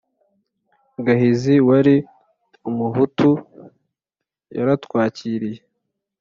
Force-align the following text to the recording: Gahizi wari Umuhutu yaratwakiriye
Gahizi 1.05 1.53
wari 1.67 1.95
Umuhutu 2.69 3.31
yaratwakiriye 4.57 5.61